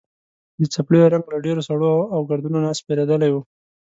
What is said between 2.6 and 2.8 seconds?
نه